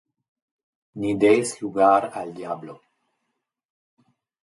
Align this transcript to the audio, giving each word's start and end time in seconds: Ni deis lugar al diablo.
Ni 1.03 1.11
deis 1.25 1.53
lugar 1.65 2.01
al 2.25 2.35
diablo. 2.41 2.79